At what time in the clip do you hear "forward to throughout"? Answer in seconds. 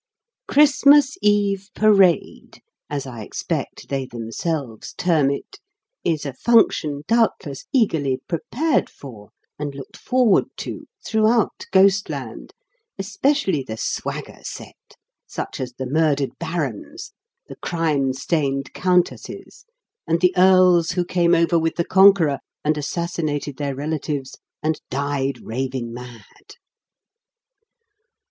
9.95-11.67